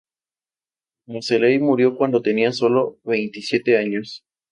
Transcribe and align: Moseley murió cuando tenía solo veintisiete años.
Moseley 1.05 1.59
murió 1.59 1.95
cuando 1.95 2.23
tenía 2.23 2.51
solo 2.53 2.97
veintisiete 3.03 3.77
años. 3.77 4.23